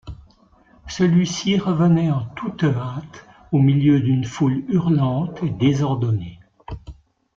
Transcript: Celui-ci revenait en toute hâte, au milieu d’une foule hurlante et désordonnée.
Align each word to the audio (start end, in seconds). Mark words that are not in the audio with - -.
Celui-ci 0.87 1.59
revenait 1.59 2.09
en 2.09 2.23
toute 2.35 2.63
hâte, 2.63 3.27
au 3.51 3.59
milieu 3.59 3.99
d’une 4.01 4.23
foule 4.23 4.63
hurlante 4.67 5.43
et 5.43 5.51
désordonnée. 5.51 6.39